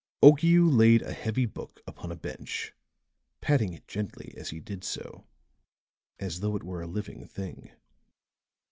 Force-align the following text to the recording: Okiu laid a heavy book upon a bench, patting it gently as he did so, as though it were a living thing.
Okiu 0.23 0.67
laid 0.67 1.03
a 1.03 1.13
heavy 1.13 1.45
book 1.45 1.83
upon 1.85 2.11
a 2.11 2.15
bench, 2.15 2.73
patting 3.39 3.71
it 3.71 3.87
gently 3.87 4.33
as 4.35 4.49
he 4.49 4.59
did 4.59 4.83
so, 4.83 5.27
as 6.17 6.39
though 6.39 6.55
it 6.55 6.63
were 6.63 6.81
a 6.81 6.87
living 6.87 7.27
thing. 7.27 7.69